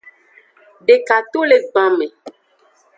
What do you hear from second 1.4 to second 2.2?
le gban me.